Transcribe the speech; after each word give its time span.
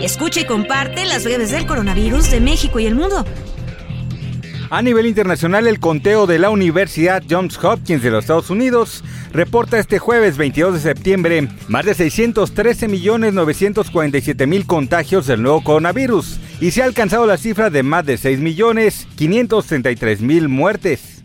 Escucha 0.00 0.40
y 0.40 0.44
comparte 0.44 1.04
las 1.06 1.24
breves 1.24 1.50
del 1.50 1.66
coronavirus 1.66 2.30
de 2.30 2.40
México 2.40 2.78
y 2.78 2.86
el 2.86 2.94
mundo. 2.94 3.24
A 4.70 4.80
nivel 4.82 5.06
internacional, 5.06 5.66
el 5.66 5.80
conteo 5.80 6.26
de 6.26 6.38
la 6.38 6.50
Universidad 6.50 7.22
Johns 7.28 7.58
Hopkins 7.62 8.02
de 8.02 8.10
los 8.10 8.24
Estados 8.24 8.50
Unidos 8.50 9.02
reporta 9.32 9.78
este 9.78 9.98
jueves 9.98 10.36
22 10.36 10.74
de 10.74 10.80
septiembre 10.80 11.48
más 11.68 11.86
de 11.86 11.96
613.947.000 11.96 14.66
contagios 14.66 15.26
del 15.26 15.42
nuevo 15.42 15.64
coronavirus 15.64 16.38
y 16.60 16.70
se 16.70 16.82
ha 16.82 16.84
alcanzado 16.84 17.26
la 17.26 17.38
cifra 17.38 17.70
de 17.70 17.82
más 17.82 18.06
de 18.06 18.14
6.533.000 18.16 20.48
muertes. 20.48 21.17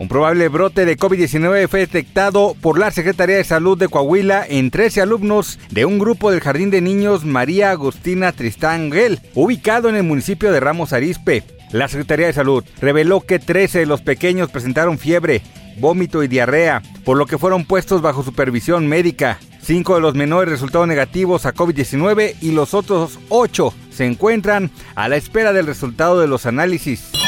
Un 0.00 0.08
probable 0.08 0.48
brote 0.48 0.86
de 0.86 0.96
COVID-19 0.96 1.68
fue 1.68 1.80
detectado 1.80 2.56
por 2.58 2.78
la 2.78 2.90
Secretaría 2.90 3.36
de 3.36 3.44
Salud 3.44 3.76
de 3.76 3.88
Coahuila 3.88 4.46
en 4.48 4.70
13 4.70 5.02
alumnos 5.02 5.58
de 5.68 5.84
un 5.84 5.98
grupo 5.98 6.30
del 6.30 6.40
Jardín 6.40 6.70
de 6.70 6.80
Niños 6.80 7.26
María 7.26 7.70
Agustina 7.70 8.32
Tristán 8.32 8.90
Gel, 8.90 9.20
ubicado 9.34 9.90
en 9.90 9.96
el 9.96 10.02
municipio 10.04 10.52
de 10.52 10.60
Ramos 10.60 10.94
Arispe. 10.94 11.44
La 11.70 11.86
Secretaría 11.86 12.28
de 12.28 12.32
Salud 12.32 12.64
reveló 12.80 13.20
que 13.20 13.38
13 13.38 13.80
de 13.80 13.86
los 13.86 14.00
pequeños 14.00 14.50
presentaron 14.50 14.98
fiebre, 14.98 15.42
vómito 15.78 16.22
y 16.22 16.28
diarrea, 16.28 16.80
por 17.04 17.18
lo 17.18 17.26
que 17.26 17.36
fueron 17.36 17.66
puestos 17.66 18.00
bajo 18.00 18.22
supervisión 18.22 18.86
médica. 18.86 19.38
Cinco 19.60 19.96
de 19.96 20.00
los 20.00 20.14
menores 20.14 20.50
resultaron 20.50 20.88
negativos 20.88 21.44
a 21.44 21.52
COVID-19 21.52 22.36
y 22.40 22.52
los 22.52 22.72
otros 22.72 23.18
ocho 23.28 23.74
se 23.90 24.06
encuentran 24.06 24.70
a 24.94 25.10
la 25.10 25.16
espera 25.16 25.52
del 25.52 25.66
resultado 25.66 26.22
de 26.22 26.26
los 26.26 26.46
análisis. 26.46 27.19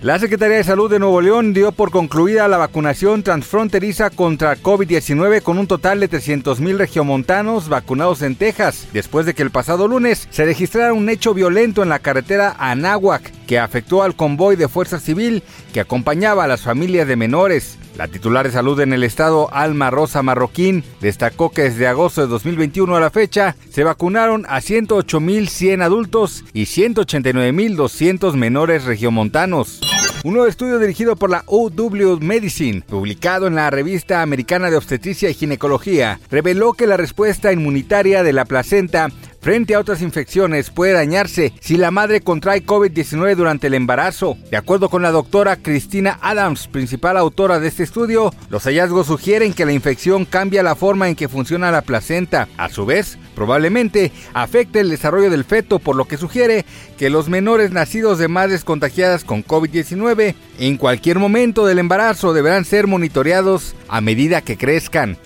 La 0.00 0.16
Secretaría 0.20 0.58
de 0.58 0.62
Salud 0.62 0.88
de 0.88 1.00
Nuevo 1.00 1.20
León 1.20 1.52
dio 1.52 1.72
por 1.72 1.90
concluida 1.90 2.46
la 2.46 2.56
vacunación 2.56 3.24
transfronteriza 3.24 4.10
contra 4.10 4.56
COVID-19 4.56 5.42
con 5.42 5.58
un 5.58 5.66
total 5.66 5.98
de 5.98 6.08
300.000 6.08 6.76
regiomontanos 6.76 7.68
vacunados 7.68 8.22
en 8.22 8.36
Texas, 8.36 8.86
después 8.92 9.26
de 9.26 9.34
que 9.34 9.42
el 9.42 9.50
pasado 9.50 9.88
lunes 9.88 10.28
se 10.30 10.44
registrara 10.44 10.92
un 10.92 11.08
hecho 11.08 11.34
violento 11.34 11.82
en 11.82 11.88
la 11.88 11.98
carretera 11.98 12.54
Anáhuac 12.60 13.32
que 13.48 13.58
afectó 13.58 14.04
al 14.04 14.14
convoy 14.14 14.54
de 14.54 14.68
Fuerza 14.68 15.00
Civil 15.00 15.42
que 15.72 15.80
acompañaba 15.80 16.44
a 16.44 16.48
las 16.48 16.60
familias 16.60 17.08
de 17.08 17.16
menores. 17.16 17.76
La 17.96 18.06
titular 18.06 18.46
de 18.46 18.52
salud 18.52 18.78
en 18.78 18.92
el 18.92 19.02
estado, 19.02 19.52
Alma 19.52 19.90
Rosa 19.90 20.22
Marroquín, 20.22 20.84
destacó 21.00 21.50
que 21.50 21.62
desde 21.62 21.88
agosto 21.88 22.20
de 22.20 22.28
2021 22.28 22.94
a 22.94 23.00
la 23.00 23.10
fecha 23.10 23.56
se 23.70 23.82
vacunaron 23.82 24.46
a 24.48 24.60
108.100 24.60 25.82
adultos 25.82 26.44
y 26.52 26.66
189.200 26.66 28.34
menores 28.34 28.84
regiomontanos. 28.84 29.80
Un 30.24 30.32
nuevo 30.32 30.48
estudio 30.48 30.80
dirigido 30.80 31.14
por 31.14 31.30
la 31.30 31.44
UW 31.46 32.18
Medicine, 32.20 32.80
publicado 32.80 33.46
en 33.46 33.54
la 33.54 33.70
revista 33.70 34.20
americana 34.20 34.68
de 34.68 34.76
obstetricia 34.76 35.30
y 35.30 35.34
ginecología, 35.34 36.18
reveló 36.28 36.72
que 36.72 36.88
la 36.88 36.96
respuesta 36.96 37.52
inmunitaria 37.52 38.24
de 38.24 38.32
la 38.32 38.44
placenta 38.44 39.10
frente 39.40 39.74
a 39.74 39.80
otras 39.80 40.02
infecciones 40.02 40.70
puede 40.70 40.92
dañarse 40.92 41.52
si 41.60 41.76
la 41.76 41.90
madre 41.90 42.20
contrae 42.20 42.64
COVID-19 42.64 43.34
durante 43.34 43.68
el 43.68 43.74
embarazo. 43.74 44.36
De 44.50 44.56
acuerdo 44.56 44.88
con 44.88 45.02
la 45.02 45.10
doctora 45.10 45.56
Cristina 45.56 46.18
Adams, 46.20 46.68
principal 46.68 47.16
autora 47.16 47.60
de 47.60 47.68
este 47.68 47.82
estudio, 47.82 48.32
los 48.50 48.64
hallazgos 48.64 49.06
sugieren 49.06 49.52
que 49.52 49.66
la 49.66 49.72
infección 49.72 50.24
cambia 50.24 50.62
la 50.62 50.74
forma 50.74 51.08
en 51.08 51.16
que 51.16 51.28
funciona 51.28 51.70
la 51.70 51.82
placenta. 51.82 52.48
A 52.56 52.68
su 52.68 52.86
vez, 52.86 53.18
probablemente 53.34 54.12
afecte 54.34 54.80
el 54.80 54.90
desarrollo 54.90 55.30
del 55.30 55.44
feto, 55.44 55.78
por 55.78 55.96
lo 55.96 56.06
que 56.06 56.16
sugiere 56.16 56.64
que 56.96 57.10
los 57.10 57.28
menores 57.28 57.70
nacidos 57.70 58.18
de 58.18 58.28
madres 58.28 58.64
contagiadas 58.64 59.24
con 59.24 59.44
COVID-19 59.44 60.34
en 60.58 60.76
cualquier 60.76 61.18
momento 61.18 61.66
del 61.66 61.78
embarazo 61.78 62.32
deberán 62.32 62.64
ser 62.64 62.86
monitoreados 62.86 63.74
a 63.88 64.00
medida 64.00 64.40
que 64.40 64.56
crezcan. 64.56 65.16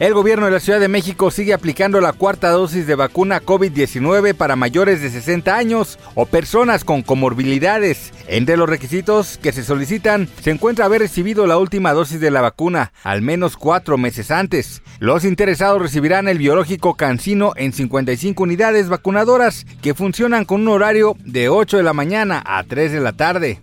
El 0.00 0.14
gobierno 0.14 0.46
de 0.46 0.52
la 0.52 0.60
Ciudad 0.60 0.78
de 0.78 0.86
México 0.86 1.32
sigue 1.32 1.52
aplicando 1.52 2.00
la 2.00 2.12
cuarta 2.12 2.50
dosis 2.50 2.86
de 2.86 2.94
vacuna 2.94 3.42
COVID-19 3.42 4.32
para 4.32 4.54
mayores 4.54 5.02
de 5.02 5.10
60 5.10 5.56
años 5.56 5.98
o 6.14 6.24
personas 6.24 6.84
con 6.84 7.02
comorbilidades. 7.02 8.12
Entre 8.28 8.56
los 8.56 8.68
requisitos 8.68 9.38
que 9.42 9.50
se 9.50 9.64
solicitan 9.64 10.28
se 10.40 10.52
encuentra 10.52 10.84
haber 10.84 11.00
recibido 11.00 11.48
la 11.48 11.58
última 11.58 11.94
dosis 11.94 12.20
de 12.20 12.30
la 12.30 12.42
vacuna 12.42 12.92
al 13.02 13.22
menos 13.22 13.56
cuatro 13.56 13.98
meses 13.98 14.30
antes. 14.30 14.82
Los 15.00 15.24
interesados 15.24 15.82
recibirán 15.82 16.28
el 16.28 16.38
biológico 16.38 16.94
cancino 16.94 17.52
en 17.56 17.72
55 17.72 18.40
unidades 18.40 18.88
vacunadoras 18.88 19.66
que 19.82 19.94
funcionan 19.94 20.44
con 20.44 20.60
un 20.60 20.68
horario 20.68 21.16
de 21.24 21.48
8 21.48 21.76
de 21.76 21.82
la 21.82 21.92
mañana 21.92 22.40
a 22.46 22.62
3 22.62 22.92
de 22.92 23.00
la 23.00 23.14
tarde. 23.14 23.60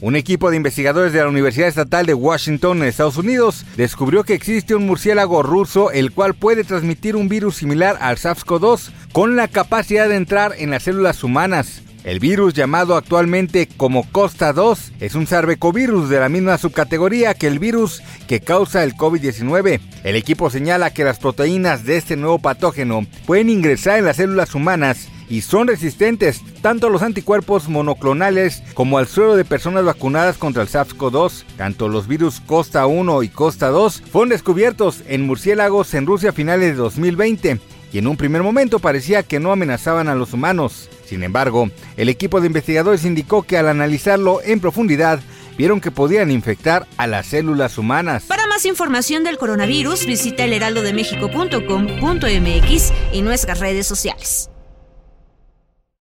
Un 0.00 0.14
equipo 0.14 0.48
de 0.50 0.56
investigadores 0.56 1.12
de 1.12 1.18
la 1.18 1.28
Universidad 1.28 1.66
Estatal 1.66 2.06
de 2.06 2.14
Washington, 2.14 2.78
en 2.78 2.88
Estados 2.88 3.16
Unidos, 3.16 3.66
descubrió 3.76 4.22
que 4.22 4.34
existe 4.34 4.76
un 4.76 4.86
murciélago 4.86 5.42
ruso 5.42 5.90
el 5.90 6.12
cual 6.12 6.34
puede 6.34 6.62
transmitir 6.62 7.16
un 7.16 7.28
virus 7.28 7.56
similar 7.56 7.98
al 8.00 8.16
SARS-CoV-2 8.16 8.90
con 9.10 9.34
la 9.34 9.48
capacidad 9.48 10.08
de 10.08 10.14
entrar 10.14 10.54
en 10.56 10.70
las 10.70 10.84
células 10.84 11.24
humanas. 11.24 11.82
El 12.04 12.20
virus 12.20 12.54
llamado 12.54 12.94
actualmente 12.94 13.68
como 13.76 14.08
Costa 14.12 14.52
2 14.52 14.92
es 15.00 15.16
un 15.16 15.26
sarbecovirus 15.26 16.08
de 16.08 16.20
la 16.20 16.28
misma 16.28 16.58
subcategoría 16.58 17.34
que 17.34 17.48
el 17.48 17.58
virus 17.58 18.00
que 18.28 18.38
causa 18.38 18.84
el 18.84 18.94
COVID-19. 18.94 19.80
El 20.04 20.14
equipo 20.14 20.48
señala 20.48 20.94
que 20.94 21.02
las 21.02 21.18
proteínas 21.18 21.84
de 21.84 21.96
este 21.96 22.14
nuevo 22.14 22.38
patógeno 22.38 23.04
pueden 23.26 23.50
ingresar 23.50 23.98
en 23.98 24.04
las 24.04 24.18
células 24.18 24.54
humanas 24.54 25.08
y 25.30 25.42
son 25.42 25.68
resistentes 25.68 26.42
tanto 26.62 26.86
a 26.86 26.90
los 26.90 27.02
anticuerpos 27.02 27.68
monoclonales 27.68 28.62
como 28.74 28.98
al 28.98 29.06
suero 29.06 29.36
de 29.36 29.44
personas 29.44 29.84
vacunadas 29.84 30.38
contra 30.38 30.62
el 30.62 30.68
SARS-CoV-2. 30.68 31.44
Tanto 31.56 31.88
los 31.88 32.08
virus 32.08 32.40
Costa 32.40 32.86
1 32.86 33.22
y 33.22 33.28
Costa 33.28 33.68
2 33.68 34.02
fueron 34.10 34.30
descubiertos 34.30 35.02
en 35.06 35.26
murciélagos 35.26 35.92
en 35.94 36.06
Rusia 36.06 36.30
a 36.30 36.32
finales 36.32 36.70
de 36.70 36.76
2020 36.76 37.60
y 37.92 37.98
en 37.98 38.06
un 38.06 38.16
primer 38.16 38.42
momento 38.42 38.78
parecía 38.78 39.22
que 39.22 39.40
no 39.40 39.52
amenazaban 39.52 40.08
a 40.08 40.14
los 40.14 40.32
humanos. 40.32 40.88
Sin 41.04 41.22
embargo, 41.22 41.70
el 41.96 42.08
equipo 42.08 42.40
de 42.40 42.46
investigadores 42.48 43.04
indicó 43.04 43.42
que 43.42 43.56
al 43.56 43.68
analizarlo 43.68 44.40
en 44.42 44.60
profundidad, 44.60 45.20
vieron 45.56 45.80
que 45.80 45.90
podían 45.90 46.30
infectar 46.30 46.86
a 46.98 47.06
las 47.06 47.26
células 47.26 47.78
humanas. 47.78 48.24
Para 48.24 48.46
más 48.46 48.66
información 48.66 49.24
del 49.24 49.38
coronavirus, 49.38 50.04
visita 50.06 50.44
elheraldodemexico.com.mx 50.44 52.92
y 53.12 53.22
nuestras 53.22 53.60
redes 53.60 53.86
sociales. 53.86 54.50